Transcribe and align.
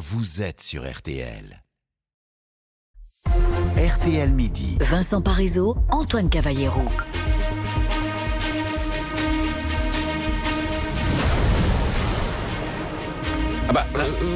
vous 0.00 0.40
êtes 0.40 0.62
sur 0.62 0.90
RTL. 0.90 1.62
RTL 3.76 4.30
Midi. 4.30 4.78
Vincent 4.80 5.20
Parisot, 5.20 5.76
Antoine 5.90 6.30
Cavallero. 6.30 6.80
Ah 13.70 13.72
bah, 13.72 13.86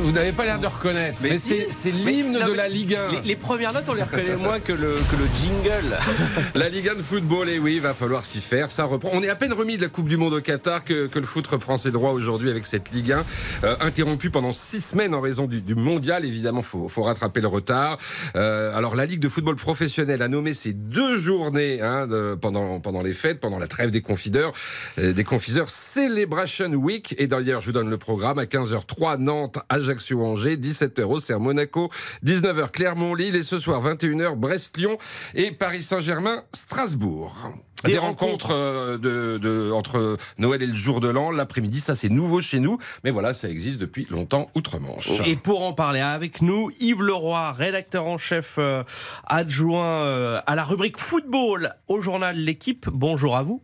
vous 0.05 0.13
n'avez 0.13 0.31
pas 0.31 0.45
l'air 0.45 0.61
de 0.61 0.69
reconnaître, 0.69 1.19
mais, 1.21 1.31
Mais 1.31 1.39
c'est 1.39 1.67
si. 1.73 1.73
c'est 1.73 1.93
Mais- 1.93 2.13
l'hymne 2.13 2.35
de 2.35 2.53
la 2.53 2.69
Ligue 2.69 2.95
1. 2.95 3.09
Les, 3.23 3.29
les 3.31 3.35
premières 3.37 3.73
notes, 3.73 3.83
on 3.89 3.95
les 3.95 4.05
reconnaît 4.05 4.37
moins 4.37 4.61
que 4.61 4.73
le, 4.73 4.95
que 5.11 5.17
le 5.17 5.27
jingle. 5.43 5.97
La 6.55 6.69
Ligue 6.69 6.89
1 6.91 6.95
de 6.95 7.03
football, 7.03 7.49
et 7.49 7.59
oui, 7.59 7.75
il 7.75 7.81
va 7.81 7.95
falloir 7.95 8.25
s'y 8.25 8.41
faire. 8.41 8.71
Ça 8.71 8.85
reprend. 8.85 9.11
On 9.13 9.25
est 9.25 9.29
à 9.29 9.35
peine 9.35 9.53
remis 9.53 9.77
de 9.77 9.83
la 9.83 9.89
Coupe 9.89 10.09
du 10.09 10.17
Monde 10.17 10.35
au 10.35 10.41
Qatar 10.41 10.85
que, 10.85 11.09
que 11.09 11.19
le 11.19 11.25
foot 11.25 11.45
reprend 11.49 11.77
ses 11.77 11.91
droits 11.91 12.13
aujourd'hui 12.13 12.49
avec 12.49 12.65
cette 12.65 12.93
Ligue 12.93 13.11
1, 13.11 13.25
euh, 13.65 13.75
interrompue 13.81 14.31
pendant 14.31 14.53
six 14.53 14.81
semaines 14.81 15.15
en 15.17 15.21
raison 15.21 15.47
du, 15.47 15.61
du 15.63 15.75
mondial. 15.75 16.25
Évidemment, 16.25 16.63
faut, 16.63 16.87
faut 16.89 17.03
rattraper 17.03 17.41
le 17.41 17.49
retard. 17.49 17.99
Euh, 18.37 18.77
alors, 18.77 18.95
la 18.95 19.05
Ligue 19.05 19.19
de 19.21 19.29
football 19.29 19.57
professionnel 19.57 20.23
a 20.23 20.29
nommé 20.29 20.55
ces 20.55 20.73
deux 20.73 21.17
journées 21.17 21.81
hein, 21.81 22.07
de- 22.07 22.37
pendant, 22.41 22.79
pendant 22.79 23.03
les 23.03 23.15
fêtes, 23.15 23.41
pendant 23.41 23.59
la 23.59 23.67
trêve 23.67 23.91
des 23.91 24.01
confideurs, 24.01 24.53
euh, 25.01 25.13
des 25.13 25.25
confiseurs 25.25 25.71
Celebration 25.71 26.71
Week. 26.75 27.17
Et 27.19 27.27
d'ailleurs, 27.27 27.61
je 27.63 27.67
vous 27.67 27.73
donne 27.73 27.91
le 27.91 27.99
programme 27.99 28.39
à 28.39 28.45
15h03 28.45 29.24
Nantes, 29.25 29.59
Ajaccio-Angers, 29.69 30.57
17h 30.57 31.03
Auxerre, 31.03 31.41
Monaco, 31.41 31.91
19h 32.25 32.71
Clermont-Lille 32.71 33.35
et 33.37 33.43
ce 33.43 33.59
soir 33.59 33.83
21h 33.83 34.37
Brest-Lyon 34.37 34.99
et 35.35 35.51
Paris 35.51 35.83
Saint-Germain, 35.83 36.43
Strasbourg. 36.53 37.51
Des, 37.85 37.93
Des 37.93 37.99
rencontres, 37.99 38.53
euh, 38.53 38.97
de, 38.97 39.37
de- 39.37 39.71
entre 39.73 40.17
Noël 40.39 40.63
et 40.63 40.67
le 40.67 40.75
jour 40.75 41.01
de 41.01 41.09
l'an, 41.09 41.31
l'après-midi, 41.31 41.81
ça 41.81 41.95
c'est 41.95 42.09
nouveau 42.09 42.41
chez 42.41 42.59
nous, 42.59 42.79
mais 43.05 43.11
voilà, 43.11 43.35
ça 43.35 43.51
existe 43.51 43.79
depuis 43.79 44.07
longtemps 44.09 44.49
outre-Manche. 44.55 45.11
Et 45.27 45.37
pour 45.37 45.63
en 45.63 45.75
parler 45.75 46.01
avec 46.01 46.41
nous, 46.41 46.71
Yves 46.81 47.03
Leroy, 47.03 47.53
rédacteur 47.53 48.07
en 48.07 48.17
chef 48.17 48.55
euh, 48.59 48.83
adjoint 49.27 50.03
euh, 50.05 50.41
à 50.47 50.55
la 50.55 50.65
rubrique 50.65 50.99
football 50.99 51.75
au 51.89 52.01
journal 52.01 52.37
L'équipe. 52.37 52.87
Bonjour 52.91 53.37
à 53.37 53.43
vous. 53.43 53.61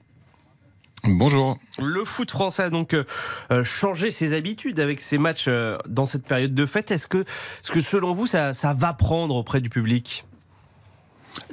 Bonjour. 1.04 1.58
Le 1.78 2.04
foot 2.04 2.30
français 2.30 2.64
a 2.64 2.70
donc 2.70 2.92
euh, 2.92 3.04
euh, 3.50 3.64
changé 3.64 4.10
ses 4.10 4.34
habitudes 4.34 4.80
avec 4.80 5.00
ses 5.00 5.18
matchs 5.18 5.46
euh, 5.48 5.78
dans 5.88 6.04
cette 6.04 6.24
période 6.24 6.54
de 6.54 6.66
fête. 6.66 6.90
Est-ce 6.90 7.06
que, 7.06 7.24
selon 7.80 8.12
vous, 8.12 8.26
ça 8.26 8.52
va 8.76 8.92
prendre 8.92 9.34
auprès 9.34 9.60
du 9.60 9.70
public? 9.70 10.24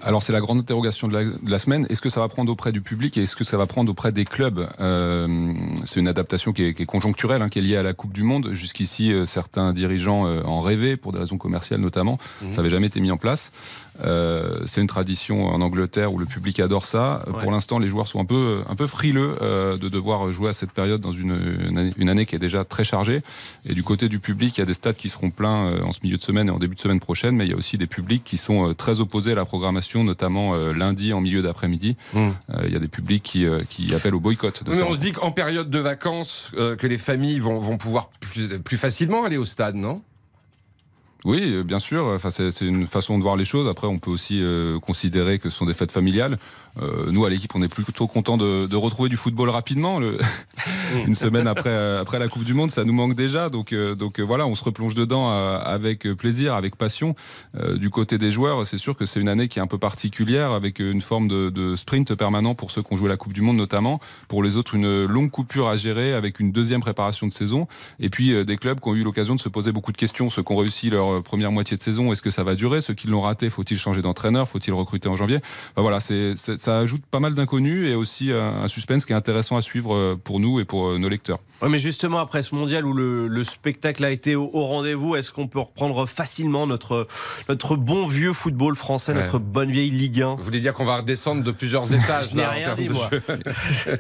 Alors 0.08 0.24
c'est 0.24 0.32
la 0.32 0.40
grande 0.40 0.60
interrogation 0.60 1.10
de 1.10 1.14
la, 1.14 1.26
de 1.26 1.52
la 1.52 1.60
semaine. 1.60 1.86
Est-ce 1.90 2.00
que 2.00 2.10
ça 2.10 2.22
va 2.22 2.30
prendre 2.30 2.50
auprès 2.50 2.72
du 2.72 2.80
public 2.80 3.18
et 3.18 3.24
est-ce 3.24 3.36
que 3.36 3.44
ça 3.44 3.58
va 3.58 3.66
prendre 3.66 3.92
auprès 3.92 4.14
des 4.14 4.24
clubs? 4.24 4.66
Euh, 4.80 5.54
C'est 5.84 6.00
une 6.00 6.08
adaptation 6.08 6.54
qui 6.54 6.64
est, 6.64 6.74
qui 6.74 6.84
est 6.84 6.86
conjoncturelle, 6.86 7.42
hein, 7.42 7.50
qui 7.50 7.60
est 7.60 7.62
liée 7.62 7.76
à 7.76 7.84
la 7.84 7.94
Coupe 7.94 8.14
du 8.14 8.24
Monde. 8.24 8.52
Jusqu'ici, 8.54 9.12
euh, 9.12 9.26
certains 9.26 9.74
dirigeants 9.74 10.26
euh, 10.26 10.42
en 10.44 10.62
rêvaient, 10.62 10.96
pour 10.96 11.12
des 11.12 11.20
raisons 11.20 11.38
commerciales 11.38 11.82
notamment. 11.82 12.20
Ça 12.52 12.58
n'avait 12.58 12.70
jamais 12.70 12.88
été 12.88 13.02
mis 13.02 13.12
en 13.12 13.18
place. 13.18 13.52
C'est 14.68 14.80
une 14.80 14.88
tradition 14.88 15.48
en 15.48 15.60
Angleterre 15.60 16.14
où 16.14 16.20
le 16.20 16.28
public 16.28 16.60
adore 16.60 16.86
ça. 16.86 17.26
Ouais. 17.26 17.42
Pour 17.42 17.52
l'instant, 17.52 17.80
les 17.80 17.90
joueurs 17.90 18.08
sont 18.08 18.20
un 18.20 18.26
peu, 18.26 18.62
un 18.70 18.76
peu 18.76 18.86
frileux 18.86 19.36
de 19.42 19.90
devoir 19.90 20.32
jouer 20.32 20.50
à 20.50 20.54
cette 20.54 20.72
période 20.72 21.02
dans 21.02 21.12
une, 21.12 21.36
une 21.68 21.78
année, 21.80 21.92
une 21.98 22.10
année 22.10 22.28
qui 22.28 22.36
est 22.36 22.40
déjà 22.40 22.64
très 22.64 22.84
chargée. 22.84 23.24
Et 23.68 23.74
du 23.74 23.82
côté 23.82 24.08
du 24.08 24.20
public, 24.20 24.56
il 24.56 24.62
y 24.62 24.64
a 24.64 24.68
des 24.68 24.76
stades 24.76 24.98
qui 24.98 25.10
seront 25.10 25.32
pleins 25.32 25.82
en 25.82 25.92
ce 25.92 26.00
milieu 26.04 26.18
de 26.18 26.22
semaine 26.22 26.48
et 26.48 26.52
en 26.52 26.60
début 26.60 26.76
de 26.76 26.80
semaine 26.80 27.00
prochaine, 27.00 27.36
mais 27.36 27.46
il 27.46 27.50
y 27.50 27.54
a 27.54 27.58
aussi 27.58 27.80
des 27.80 27.88
publics 27.88 28.24
qui 28.24 28.38
sont 28.38 28.76
très 28.76 29.00
opposés 29.00 29.32
à 29.32 29.36
la 29.36 29.46
programmation, 29.46 29.97
notamment 30.04 30.56
euh, 30.56 30.74
lundi 30.74 31.14
en 31.14 31.22
milieu 31.22 31.42
d'après-midi. 31.42 31.98
Mm. 32.14 32.20
Euh, 32.20 32.64
Il 32.66 32.74
y 32.74 32.76
a 32.76 32.80
des 32.80 32.88
publics 32.88 33.24
qui, 33.24 33.46
euh, 33.46 33.62
qui 33.70 33.94
appellent 33.94 34.16
au 34.16 34.20
boycott. 34.20 34.64
De 34.64 34.72
mais 34.72 34.82
on 34.82 34.94
se 34.94 35.00
dit 35.00 35.12
qu'en 35.12 35.32
période 35.32 35.70
de 35.70 35.80
vacances, 35.80 36.52
que 36.56 36.88
les 36.88 36.98
familles 36.98 37.40
vont, 37.40 37.60
vont 37.60 37.78
pouvoir 37.78 38.10
plus, 38.20 38.60
plus 38.60 38.78
facilement 38.78 39.24
aller 39.24 39.38
au 39.38 39.46
stade, 39.46 39.76
non? 39.76 40.02
Oui, 41.26 41.42
euh, 41.44 41.64
bien 41.64 41.80
sûr. 41.80 42.06
Enfin, 42.06 42.32
c'est 42.32 42.52
c'est 42.52 42.66
une 42.66 42.88
façon 42.88 43.18
de 43.18 43.24
voir 43.24 43.36
les 43.36 43.46
choses. 43.46 43.68
Après, 43.68 43.88
on 43.88 44.00
peut 44.00 44.12
aussi 44.12 44.42
euh, 44.42 44.80
considérer 44.80 45.40
que 45.40 45.50
ce 45.50 45.58
sont 45.58 45.66
des 45.66 45.74
fêtes 45.74 45.92
familiales. 45.92 46.38
Euh, 46.82 47.12
nous, 47.12 47.26
à 47.26 47.30
l'équipe, 47.30 47.54
on 47.56 47.62
est 47.62 47.74
plutôt 47.74 48.08
content 48.08 48.38
de, 48.38 48.68
de 48.68 48.76
retrouver 48.76 49.10
du 49.10 49.18
football 49.18 49.50
rapidement. 49.50 50.00
Le... 50.00 50.20
une 51.08 51.16
semaine 51.16 51.48
après, 51.48 51.70
euh, 51.70 52.02
après 52.02 52.20
la 52.20 52.28
Coupe 52.28 52.44
du 52.44 52.54
Monde, 52.54 52.72
ça 52.72 52.84
nous 52.84 52.94
manque 52.94 53.16
déjà. 53.16 53.50
Donc, 53.50 53.74
euh, 53.74 53.96
donc 53.96 54.20
euh, 54.20 54.24
voilà, 54.24 54.46
on 54.48 54.56
se 54.56 54.64
replonge 54.64 54.94
dedans 54.94 55.30
avec 55.30 56.08
plaisir, 56.14 56.54
avec 56.54 56.76
passion. 56.76 57.16
Euh, 57.56 57.78
du 57.78 57.90
côté 57.90 58.18
des 58.18 58.32
joueurs, 58.32 58.66
c'est 58.66 58.78
sûr 58.78 58.96
que 58.96 59.06
c'est 59.06 59.20
une 59.20 59.30
année 59.30 59.48
qui 59.48 59.60
est 59.60 59.62
un 59.62 59.68
peu 59.68 59.78
particulière, 59.78 60.52
avec 60.52 60.80
une 60.80 61.02
forme 61.02 61.28
de, 61.28 61.50
de 61.50 61.76
sprint 61.76 62.14
permanent 62.16 62.56
pour 62.56 62.72
ceux 62.72 62.82
qui 62.82 62.94
ont 62.94 62.98
joué 62.98 63.10
la 63.10 63.18
Coupe 63.18 63.34
du 63.34 63.42
Monde 63.42 63.58
notamment. 63.58 64.00
Pour 64.28 64.44
les 64.44 64.56
autres, 64.56 64.76
une 64.76 65.06
longue 65.06 65.32
coupure 65.32 65.68
à 65.68 65.76
gérer 65.76 66.14
avec 66.14 66.40
une 66.40 66.52
deuxième 66.52 66.82
préparation 66.82 67.28
de 67.28 67.32
saison. 67.32 67.68
Et 68.00 68.10
puis 68.10 68.34
euh, 68.34 68.46
des 68.46 68.58
clubs 68.58 68.80
qui 68.80 68.90
ont 68.90 68.96
eu 68.96 69.04
l'occasion 69.04 69.36
de 69.36 69.40
se 69.40 69.50
poser 69.50 69.72
beaucoup 69.72 69.92
de 69.92 69.98
questions. 69.98 70.30
Ceux 70.30 70.44
qui 70.44 70.52
ont 70.52 70.58
réussi 70.58 70.90
leur 70.90 71.17
euh, 71.18 71.22
première 71.22 71.52
moitié 71.52 71.76
de 71.78 71.82
saison, 71.82 72.12
est-ce 72.14 72.22
que 72.22 72.32
ça 72.32 72.44
va 72.44 72.56
durer? 72.56 72.82
Ceux 72.82 72.94
qui 72.94 73.08
l'ont 73.08 73.22
raté, 73.22 73.50
faut-il 73.50 73.78
changer 73.78 74.02
d'entraîneur? 74.02 74.48
Faut-il 74.48 74.74
recruter 74.74 75.10
en 75.10 75.16
janvier? 75.16 75.40
Voilà, 75.76 76.00
c'est, 76.00 76.36
ça 76.38 76.80
ajoute 76.80 77.06
pas 77.06 77.20
mal 77.20 77.34
d'inconnus 77.34 77.90
et 77.90 77.96
aussi 77.96 78.32
un, 78.32 78.64
un 78.64 78.68
suspense 78.68 79.06
qui 79.06 79.14
est 79.14 79.16
intéressant 79.16 79.58
à 79.58 79.62
suivre 79.62 79.94
euh, 79.96 80.16
pour 80.22 80.40
nous 80.40 80.60
et 80.60 80.66
pour 80.66 80.88
euh, 80.88 80.98
nos 80.98 81.10
lecteurs. 81.10 81.40
Mais 81.68 81.80
justement, 81.80 82.20
après 82.20 82.44
ce 82.44 82.54
mondial 82.56 82.86
où 82.86 82.94
le, 82.94 83.28
le 83.28 83.44
spectacle 83.44 84.04
a 84.06 84.12
été 84.12 84.36
au, 84.36 84.50
au 84.54 84.64
rendez-vous, 84.66 85.16
est-ce 85.16 85.32
qu'on 85.32 85.48
peut 85.48 85.60
reprendre 85.60 86.06
facilement 86.08 86.68
notre, 86.68 87.08
notre 87.50 87.76
bon 87.76 88.06
vieux 88.08 88.34
football 88.34 88.76
français, 88.76 89.14
Ouais. 89.14 89.24
notre 89.24 89.40
bonne 89.40 89.72
vieille 89.72 89.90
Ligue 89.90 90.22
1 90.22 90.36
Vous 90.36 90.44
voulez 90.44 90.60
dire 90.60 90.74
qu'on 90.74 90.86
va 90.86 90.98
redescendre 90.98 91.44
de 91.44 91.52
plusieurs 91.52 91.92
étages 91.94 92.32
Je 92.32 92.38
là, 92.38 92.50
rien 92.52 92.66
termes 92.76 92.78
dit, 92.80 92.88
de 92.88 92.94
moi. 92.94 93.10
jeu? 93.12 93.22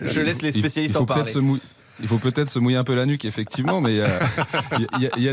Je 0.03 0.19
laisse 0.19 0.41
les 0.41 0.51
spécialistes 0.51 0.93
il 0.93 0.97
faut 0.97 1.03
en 1.03 1.05
parler. 1.05 1.31
se 1.31 1.39
Il 2.01 2.07
faut 2.07 2.17
peut-être 2.19 2.49
se 2.49 2.59
mouiller 2.59 2.77
un 2.77 2.83
peu 2.83 2.95
la 2.95 3.05
nuque, 3.05 3.25
effectivement, 3.25 3.81
mais 3.81 3.99
euh, 3.99 4.07
il 4.97 5.01
y, 5.01 5.05
a- 5.07 5.09
il 5.17 5.23
y 5.23 5.29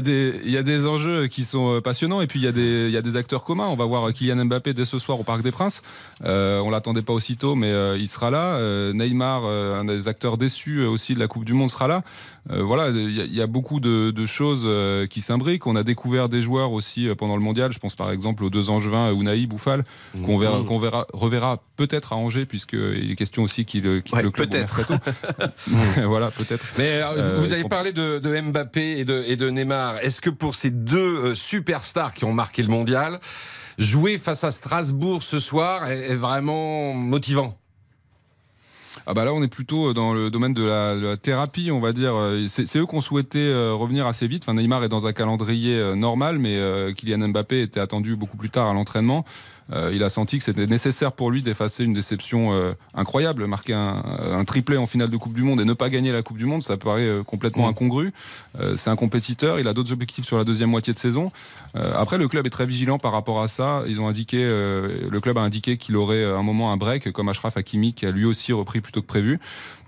a- 0.56 0.62
des- 0.62 0.86
enjeux 0.86 1.26
qui 1.26 1.44
sont 1.44 1.76
euh, 1.76 1.80
passionnants 1.80 2.20
et 2.20 2.26
puis 2.26 2.40
il 2.40 2.44
y, 2.44 2.48
a 2.48 2.52
des- 2.52 3.16
acteurs 3.16 3.44
communs. 3.44 3.66
On 3.68 3.76
va 3.76 3.84
voir 3.84 4.12
Kylian 4.12 4.44
Mbappé 4.46 4.72
dès 4.74 4.84
ce 4.84 4.98
soir 4.98 5.20
au 5.20 5.24
Parc 5.24 5.42
des 5.42 5.52
Princes. 5.52 5.82
Euh, 6.24 6.58
on 6.60 6.70
l'attendait 6.70 7.02
pas 7.02 7.12
aussitôt, 7.12 7.54
mais 7.54 7.70
euh, 7.70 7.96
il 7.98 8.08
sera 8.08 8.30
là. 8.30 8.56
Euh, 8.56 8.92
Neymar, 8.92 9.42
euh, 9.44 9.78
un 9.80 9.84
des 9.84 10.08
acteurs 10.08 10.36
déçus 10.36 10.78
euh, 10.80 10.88
aussi 10.88 11.14
de 11.14 11.20
la 11.20 11.28
Coupe 11.28 11.44
du 11.44 11.52
Monde, 11.54 11.70
sera 11.70 11.86
là. 11.86 12.02
Euh, 12.50 12.62
voilà, 12.62 12.90
il 12.90 13.10
y, 13.16 13.20
a- 13.20 13.24
il 13.24 13.34
y 13.34 13.40
a 13.40 13.46
beaucoup 13.46 13.80
de, 13.80 14.10
de 14.10 14.26
choses 14.26 14.64
euh, 14.66 15.06
qui 15.06 15.22
s'imbriquent. 15.22 15.66
On 15.66 15.76
a 15.76 15.82
découvert 15.82 16.28
des 16.28 16.42
joueurs 16.42 16.72
aussi 16.72 17.08
euh, 17.08 17.14
pendant 17.14 17.36
le 17.36 17.42
mondial. 17.42 17.72
Je 17.72 17.78
pense 17.78 17.94
par 17.94 18.10
exemple 18.10 18.44
aux 18.44 18.50
deux 18.50 18.68
angevins, 18.68 19.10
Unai 19.14 19.46
Bouffal, 19.46 19.82
qu'on 20.24 20.36
verra, 20.36 20.62
qu'on 20.62 20.78
verra, 20.78 21.06
reverra 21.14 21.62
peut-être 21.76 22.12
à 22.12 22.16
Angers, 22.16 22.44
puisqu'il 22.44 23.10
est 23.10 23.16
question 23.16 23.42
aussi 23.44 23.64
qu'il 23.64 24.02
quitte 24.02 24.14
Ouais, 24.14 24.22
le 24.22 24.30
club. 24.30 24.50
peut-être. 24.50 24.82
voilà, 26.06 26.30
peut-être. 26.30 26.64
Mais 26.78 27.00
euh, 27.02 27.38
vous 27.40 27.52
avez 27.52 27.64
parlé 27.64 27.92
de, 27.92 28.18
de 28.18 28.40
Mbappé 28.40 28.98
et 28.98 29.04
de, 29.04 29.24
et 29.26 29.36
de 29.36 29.48
Neymar. 29.48 29.98
Est-ce 29.98 30.20
que 30.20 30.30
pour 30.30 30.54
ces 30.54 30.70
deux 30.70 30.98
euh, 31.30 31.34
superstars 31.34 32.12
qui 32.14 32.24
ont 32.24 32.34
marqué 32.34 32.62
le 32.62 32.68
mondial, 32.68 33.20
jouer 33.78 34.18
face 34.18 34.44
à 34.44 34.52
Strasbourg 34.52 35.22
ce 35.22 35.40
soir 35.40 35.90
est, 35.90 36.10
est 36.10 36.14
vraiment 36.16 36.92
motivant? 36.92 37.58
Ah 39.06 39.12
bah 39.12 39.26
là, 39.26 39.34
on 39.34 39.42
est 39.42 39.48
plutôt 39.48 39.92
dans 39.92 40.14
le 40.14 40.30
domaine 40.30 40.54
de 40.54 40.64
la, 40.64 41.16
thérapie, 41.18 41.70
on 41.70 41.80
va 41.80 41.92
dire. 41.92 42.14
Euh, 42.14 42.46
C'est 42.48 42.78
eux 42.78 42.86
qui 42.86 42.94
ont 42.94 43.02
souhaité 43.02 43.38
euh, 43.38 43.74
revenir 43.74 44.06
assez 44.06 44.26
vite. 44.26 44.48
Neymar 44.48 44.82
est 44.82 44.88
dans 44.88 45.06
un 45.06 45.12
calendrier 45.12 45.76
euh, 45.76 45.94
normal, 45.94 46.38
mais 46.38 46.56
euh, 46.56 46.92
Kylian 46.92 47.28
Mbappé 47.28 47.60
était 47.60 47.80
attendu 47.80 48.16
beaucoup 48.16 48.38
plus 48.38 48.48
tard 48.48 48.68
à 48.68 48.72
l'entraînement. 48.72 49.26
Euh, 49.72 49.90
il 49.94 50.02
a 50.02 50.10
senti 50.10 50.38
que 50.38 50.44
c'était 50.44 50.66
nécessaire 50.66 51.12
pour 51.12 51.30
lui 51.30 51.40
d'effacer 51.40 51.84
une 51.84 51.94
déception 51.94 52.52
euh, 52.52 52.74
incroyable, 52.94 53.46
marquer 53.46 53.72
un, 53.72 54.02
un 54.32 54.44
triplé 54.44 54.76
en 54.76 54.86
finale 54.86 55.08
de 55.10 55.16
Coupe 55.16 55.32
du 55.32 55.42
Monde 55.42 55.60
et 55.60 55.64
ne 55.64 55.72
pas 55.72 55.88
gagner 55.88 56.12
la 56.12 56.22
Coupe 56.22 56.36
du 56.36 56.44
Monde, 56.44 56.60
ça 56.62 56.76
paraît 56.76 57.06
euh, 57.06 57.22
complètement 57.22 57.66
Mm. 57.66 57.70
incongru. 57.70 58.12
C'est 58.76 58.90
un 58.90 58.96
compétiteur, 58.96 59.58
il 59.58 59.66
a 59.66 59.72
d'autres 59.72 59.92
objectifs 59.92 60.24
sur 60.24 60.36
la 60.38 60.44
deuxième 60.44 60.70
moitié 60.70 60.92
de 60.92 60.98
saison. 60.98 61.32
Après, 61.74 62.18
le 62.18 62.28
club 62.28 62.46
est 62.46 62.50
très 62.50 62.66
vigilant 62.66 62.98
par 62.98 63.10
rapport 63.12 63.42
à 63.42 63.48
ça. 63.48 63.82
Ils 63.88 64.00
ont 64.00 64.06
indiqué, 64.06 64.44
le 64.44 65.18
club 65.20 65.38
a 65.38 65.40
indiqué 65.40 65.76
qu'il 65.76 65.96
aurait 65.96 66.24
un 66.24 66.42
moment 66.42 66.72
un 66.72 66.76
break, 66.76 67.10
comme 67.10 67.28
Ashraf 67.28 67.56
Hakimi 67.56 67.94
qui 67.94 68.06
a 68.06 68.12
lui 68.12 68.24
aussi 68.24 68.52
repris 68.52 68.80
plus 68.80 68.92
tôt 68.92 69.00
que 69.02 69.06
prévu. 69.06 69.40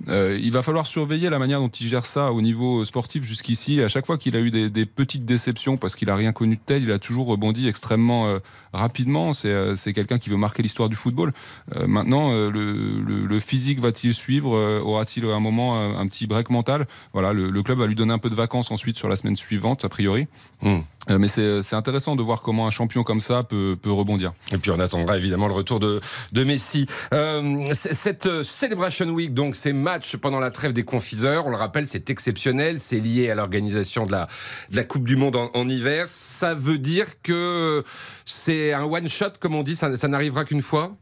Il 0.09 0.51
va 0.51 0.63
falloir 0.63 0.87
surveiller 0.87 1.31
la 1.31 1.39
manière 1.39 1.61
dont 1.61 1.69
il 1.69 1.87
gère 1.87 2.07
ça 2.07 2.33
au 2.33 2.43
niveau 2.43 2.85
sportif 2.85 3.23
jusqu'ici. 3.23 3.81
À 3.83 3.89
chaque 3.89 4.07
fois 4.07 4.19
qu'il 4.19 4.35
a 4.37 4.41
eu 4.41 4.51
des, 4.51 4.69
des 4.69 4.87
petites 4.87 5.25
déceptions 5.25 5.77
parce 5.77 5.95
qu'il 5.95 6.11
a 6.11 6.17
rien 6.17 6.33
connu 6.33 6.57
de 6.57 6.61
tel, 6.65 6.83
il 6.83 6.91
a 6.91 6.99
toujours 6.99 7.27
rebondi 7.29 7.69
extrêmement 7.69 8.39
rapidement. 8.73 9.33
C'est 9.33 9.66
c'est 9.75 9.93
quelqu'un 9.93 10.19
qui 10.19 10.31
veut 10.31 10.37
marquer 10.37 10.63
l'histoire 10.63 10.89
du 10.89 10.97
football. 10.97 11.33
Euh, 11.75 11.87
maintenant, 11.87 12.31
euh, 12.33 12.51
le, 12.51 13.41
physique 13.41 13.81
va-t-il 13.81 14.15
suivre 14.15 14.57
Euh, 14.57 14.81
Aura-t-il 14.81 15.25
un 15.27 15.41
moment 15.41 15.77
euh, 15.77 15.99
un 15.99 16.07
petit 16.07 16.27
break 16.27 16.51
mental? 16.51 16.87
Voilà, 17.13 17.33
le, 17.33 17.51
le 17.51 17.63
club 17.63 17.79
va 17.79 17.87
lui 17.87 17.95
donner 17.95 18.13
un 18.13 18.19
peu 18.19 18.31
de 18.31 18.35
vacances 18.35 18.71
ensuite 18.71 18.97
sur 18.97 19.09
la 19.09 19.17
semaine 19.17 19.37
suivante, 19.37 19.85
a 19.85 19.89
priori. 19.89 20.27
Hmm. 20.63 20.81
Euh, 21.11 21.19
mais 21.19 21.29
c'est 21.29 21.63
c'est 21.63 21.77
intéressant 21.77 22.17
de 22.17 22.23
voir 22.23 22.43
comment 22.43 22.67
un 22.67 22.71
champion 22.71 23.03
comme 23.03 23.21
ça 23.21 23.43
peut, 23.43 23.77
peut 23.81 23.93
rebondir. 23.93 24.33
Et 24.53 24.59
puis 24.59 24.71
on 24.71 24.79
attendra 24.79 25.17
évidemment 25.17 25.49
le 25.49 25.55
retour 25.55 25.81
de, 25.81 26.01
de 26.33 26.45
Messi. 26.45 26.87
Euh, 27.13 27.65
cette 27.73 28.27
euh, 28.27 28.43
Celebration 28.43 29.09
Week, 29.09 29.33
donc 29.33 29.57
ces 29.57 29.73
matchs 29.73 30.17
pendant 30.17 30.41
la 30.41 30.51
trêve 30.51 30.73
des 30.73 30.85
confiseurs, 30.85 31.47
on 31.47 31.51
le 31.51 31.57
rappelle, 31.57 31.87
c'est 31.87 32.11
exceptionnel, 32.11 32.81
c'est 32.81 33.01
lié 33.01 33.31
à 33.31 33.35
l'organisation 33.35 34.07
de 34.07 34.13
la, 34.13 34.29
de 34.71 34.77
la 34.77 34.85
Coupe 34.85 35.05
du 35.05 35.17
Monde 35.17 35.37
en, 35.37 35.69
hiver. 35.69 36.07
Ça 36.07 36.55
veut 36.55 36.79
dire 36.79 37.21
que 37.23 37.83
c'est 38.25 38.73
un 38.73 38.85
one-shot, 38.85 39.33
comme 39.41 39.55
on 39.55 39.63
dit, 39.63 39.75
ça 39.75 39.89
n'arrivera 40.09 40.45
qu'une 40.45 40.63
fois? 40.63 40.97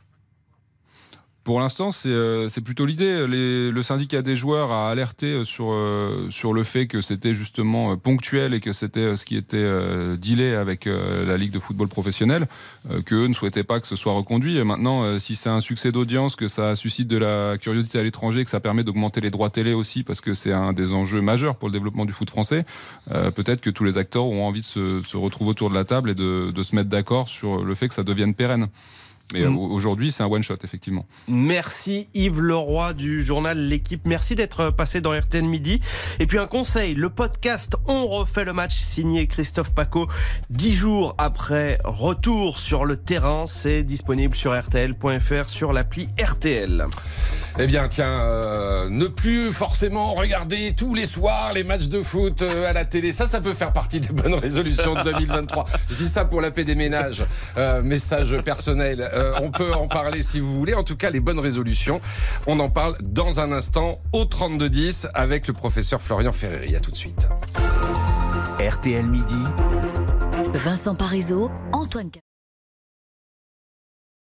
Pour 1.45 1.61
l'instant, 1.61 1.91
c'est 1.91 2.09
euh, 2.09 2.49
plutôt 2.65 2.87
l'idée. 2.87 3.27
Le 3.27 3.83
syndicat 3.83 4.23
des 4.23 4.35
joueurs 4.35 4.73
a 4.73 4.89
alerté 4.89 5.27
euh, 5.27 5.45
sur, 5.45 5.73
euh, 5.73 6.29
sur 6.31 6.55
le 6.55 6.65
fait 6.65 6.87
que 6.87 7.03
c'était 7.03 7.35
justement 7.35 7.99
ponctuel 7.99 8.55
et 8.55 8.61
que 8.61 8.73
c'était 8.73 9.15
ce 9.15 9.27
qui 9.27 9.37
était 9.37 9.63
dealé 10.17 10.55
avec 10.55 10.87
la 10.87 11.37
Ligue 11.37 11.53
de 11.53 11.59
football 11.59 11.89
professionnel, 11.89 12.47
euh, 12.91 13.03
qu'eux 13.03 13.27
ne 13.27 13.35
souhaitaient 13.35 13.63
pas 13.63 13.79
que 13.79 13.87
ce 13.87 13.95
soit 13.95 14.15
reconduit. 14.15 14.57
Et 14.57 14.65
maintenant, 14.65 15.19
si 15.19 15.37
c'est 15.37 15.51
un 15.51 15.61
succès 15.61 15.93
d'audience, 15.93 16.35
que 16.35 16.49
ça 16.49 16.77
suscite 16.77 17.09
de 17.09 17.19
la 17.19 17.59
curiosité 17.59 17.99
à 17.99 18.03
l'étranger, 18.03 18.43
que 18.45 18.51
ça 18.51 18.61
permet 18.61 18.83
d'augmenter 18.83 19.21
les 19.21 19.31
droits 19.31 19.51
télé 19.51 19.75
aussi, 19.75 20.03
parce 20.03 20.23
que 20.23 20.33
c'est 20.33 20.53
un 20.53 20.73
des 20.73 20.95
enjeux 20.95 21.21
majeurs 21.21 21.57
pour 21.57 21.69
le 21.69 21.73
développement 21.73 22.07
du 22.07 22.15
foot 22.15 22.31
français, 22.31 22.65
peut-être 23.11 23.61
que 23.61 23.71
tous 23.71 23.85
les 23.85 23.99
acteurs 23.99 24.25
auront 24.25 24.47
envie 24.47 24.61
de 24.61 24.65
se, 24.65 25.03
se 25.03 25.17
retrouver 25.19 25.51
autour 25.51 25.69
de 25.69 25.75
la 25.75 25.85
table 25.85 26.11
et 26.11 26.15
de, 26.15 26.51
de 26.51 26.63
se 26.63 26.75
mettre 26.75 26.89
d'accord 26.89 27.29
sur 27.29 27.63
le 27.63 27.75
fait 27.75 27.89
que 27.89 27.95
ça 27.95 28.03
devienne 28.03 28.35
pérenne. 28.35 28.69
Mais 29.35 29.43
euh, 29.43 29.51
Mm. 29.51 29.59
aujourd'hui, 29.59 30.13
c'est 30.13 30.23
un 30.23 30.27
one-shot, 30.27 30.57
effectivement. 30.63 31.05
Merci 31.29 32.07
Yves 32.15 32.41
Leroy 32.41 32.93
du 32.95 33.25
journal 33.25 33.59
L'équipe. 33.59 34.03
Merci 34.07 34.37
d'être 34.37 34.71
passé 34.71 35.01
dans 35.01 35.13
RTL 35.13 35.45
Midi. 35.45 35.81
Et 36.21 36.27
puis 36.27 36.39
un 36.39 36.47
conseil, 36.47 36.95
le 36.95 37.11
podcast 37.11 37.75
On 37.87 38.07
refait 38.07 38.45
le 38.45 38.53
match 38.53 38.77
signé 38.79 39.27
Christophe 39.27 39.73
Paco. 39.73 40.07
Dix 40.51 40.75
jours 40.77 41.15
après 41.19 41.79
retour 41.85 42.59
sur 42.61 42.85
le 42.85 42.97
terrain, 42.97 43.47
c'est 43.47 43.83
disponible 43.83 44.37
sur 44.37 44.57
RTL.fr 44.59 45.49
sur 45.49 45.73
l'appli 45.73 46.07
RTL. 46.23 46.87
Eh 47.59 47.67
bien, 47.67 47.87
tiens, 47.89 48.07
euh, 48.21 48.89
ne 48.89 49.07
plus 49.07 49.53
forcément 49.53 50.15
regarder 50.15 50.75
tous 50.77 50.95
les 50.95 51.05
soirs 51.05 51.53
les 51.53 51.63
matchs 51.65 51.87
de 51.89 52.03
foot 52.03 52.43
euh, 52.43 52.69
à 52.69 52.73
la 52.73 52.85
télé. 52.85 53.13
Ça, 53.13 53.27
ça 53.29 53.41
peut 53.41 53.55
faire 53.55 53.73
partie 53.73 54.01
des 54.01 54.09
bonnes 54.13 54.35
résolutions 54.35 54.95
de 54.95 55.03
2023. 55.13 55.65
Je 55.91 55.95
dis 55.97 56.09
ça 56.09 56.25
pour 56.25 56.41
la 56.41 56.51
paix 56.51 56.65
des 56.65 56.75
ménages. 56.75 57.25
Euh, 57.57 57.81
message 57.83 58.37
personnel. 58.45 59.09
Euh, 59.15 59.24
on 59.43 59.51
peut 59.51 59.73
en 59.73 59.89
parler 59.89 60.23
si 60.23 60.41
vous 60.41 60.57
voulez. 60.57 60.75
En 60.75 60.85
tout 60.85 60.97
cas, 60.97 61.11
les 61.11 61.21
bonnes 61.21 61.39
résolutions, 61.39 62.01
on 62.47 62.59
en 62.61 62.69
parle 62.69 62.97
dans 63.03 63.41
un 63.41 63.53
instant 63.53 64.01
au 64.13 64.25
3210 64.25 65.09
avec 65.15 65.47
le 65.49 65.55
professeur 65.55 66.01
Florian 66.01 66.33
Ferreri. 66.33 66.77
À 66.77 66.81
tout 66.81 66.91
de 66.91 66.97
suite. 66.97 67.29
RTL 68.59 69.05
Midi. 69.05 69.45
Vincent 70.55 70.95
Parisot, 70.95 71.51
Antoine. 71.73 72.11